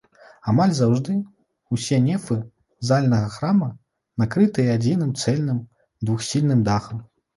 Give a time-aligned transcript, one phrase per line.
[0.51, 1.17] Амаль заўжды
[1.75, 2.37] ўсе нефы
[2.91, 3.67] зальнага храма
[4.23, 5.61] накрытыя адзіным цэльным
[6.09, 6.97] двухсхільным дахам.